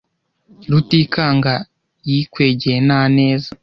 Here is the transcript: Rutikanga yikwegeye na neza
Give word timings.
Rutikanga 0.71 1.53
yikwegeye 2.09 2.77
na 2.89 2.99
neza 3.17 3.49